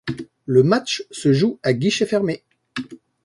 Le 0.47 0.63
match 0.63 1.05
se 1.11 1.31
joue 1.31 1.59
à 1.61 1.73
guichets 1.73 2.07
fermés. 2.07 2.41